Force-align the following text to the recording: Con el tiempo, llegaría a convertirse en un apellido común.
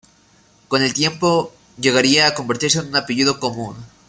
Con 0.67 0.81
el 0.81 0.95
tiempo, 0.95 1.53
llegaría 1.79 2.25
a 2.25 2.33
convertirse 2.33 2.79
en 2.79 2.87
un 2.87 2.95
apellido 2.95 3.39
común. 3.39 3.75